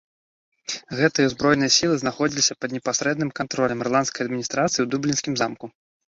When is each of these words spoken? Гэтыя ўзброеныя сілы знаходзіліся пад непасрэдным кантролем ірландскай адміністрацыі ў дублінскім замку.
Гэтыя 0.99 1.25
ўзброеныя 1.29 1.71
сілы 1.75 1.95
знаходзіліся 2.01 2.53
пад 2.65 2.73
непасрэдным 2.75 3.29
кантролем 3.39 3.83
ірландскай 3.85 4.25
адміністрацыі 4.29 4.81
ў 4.85 4.91
дублінскім 4.95 5.37
замку. 5.43 5.65